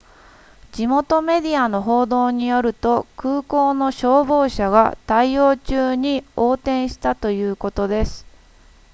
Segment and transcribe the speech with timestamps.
[0.71, 8.25] 地元メディアの報道によると空港の消防車が対応中に横転したということです